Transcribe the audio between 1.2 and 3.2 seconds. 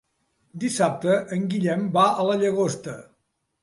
en Guillem va a la Llagosta.